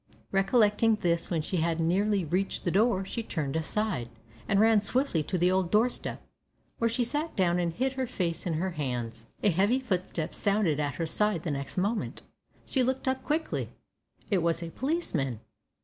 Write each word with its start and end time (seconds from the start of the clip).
Recollecting 0.31 0.95
this 1.01 1.29
when 1.29 1.43
she 1.43 1.57
had 1.57 1.79
nearly 1.79 2.25
reached 2.25 2.63
the 2.63 2.71
door, 2.71 3.05
she 3.05 3.21
turned 3.21 3.55
aside, 3.55 4.09
and 4.47 4.59
ran 4.59 4.81
swiftly 4.81 5.21
to 5.21 5.37
the 5.37 5.51
old 5.51 5.69
door 5.69 5.89
step, 5.89 6.23
where 6.79 6.89
she 6.89 7.03
sat 7.03 7.35
down 7.35 7.59
and 7.59 7.71
hid 7.71 7.93
her 7.93 8.07
face 8.07 8.47
in 8.47 8.55
her 8.55 8.71
hands. 8.71 9.27
A 9.43 9.51
heavy 9.51 9.79
footstep 9.79 10.33
sounded 10.33 10.79
at 10.79 10.95
her 10.95 11.05
side 11.05 11.43
the 11.43 11.51
next 11.51 11.77
moment. 11.77 12.23
She 12.65 12.81
looked 12.81 13.07
quickly 13.23 13.61
up. 13.65 13.69
It 14.31 14.41
was 14.41 14.63
a 14.63 14.71
policeman. 14.71 15.39